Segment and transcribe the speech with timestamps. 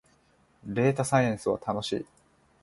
[0.65, 2.05] データサイエンスは楽しい